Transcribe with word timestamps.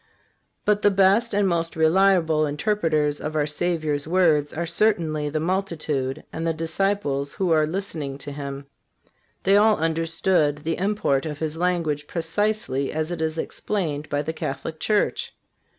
But 0.65 0.81
the 0.81 0.89
best 0.89 1.31
and 1.31 1.43
the 1.45 1.49
most 1.49 1.75
reliable 1.75 2.47
interpreters 2.47 3.21
of 3.21 3.35
our 3.35 3.45
Savior's 3.45 4.07
words 4.07 4.51
are 4.51 4.65
certainly 4.65 5.29
the 5.29 5.39
multitude 5.39 6.23
and 6.33 6.47
the 6.47 6.55
disciples 6.55 7.33
who 7.33 7.51
are 7.51 7.67
listening 7.67 8.17
to 8.17 8.31
Him. 8.31 8.65
They 9.43 9.57
all 9.57 9.77
understood 9.77 10.55
the 10.63 10.79
import 10.79 11.27
of 11.27 11.37
His 11.37 11.55
language 11.55 12.07
precisely 12.07 12.91
as 12.91 13.11
it 13.11 13.21
is 13.21 13.37
explained 13.37 14.09
by 14.09 14.23
the 14.23 14.33
Catholic 14.33 14.79
Church. 14.79 15.35